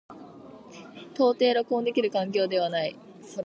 [1.13, 2.95] 到底録音できる環境ではない。